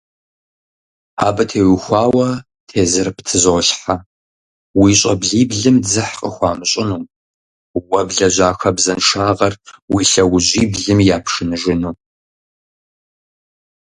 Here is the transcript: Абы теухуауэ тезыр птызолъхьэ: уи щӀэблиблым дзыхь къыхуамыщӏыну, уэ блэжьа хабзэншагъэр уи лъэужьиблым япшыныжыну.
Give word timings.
Абы 1.27 1.43
теухуауэ 1.49 2.27
тезыр 2.67 3.07
птызолъхьэ: 3.15 3.95
уи 4.79 4.91
щӀэблиблым 4.99 5.77
дзыхь 5.83 6.13
къыхуамыщӏыну, 6.21 7.01
уэ 7.89 8.01
блэжьа 8.07 8.49
хабзэншагъэр 8.59 9.53
уи 9.93 10.03
лъэужьиблым 10.11 10.99
япшыныжыну. 11.15 11.95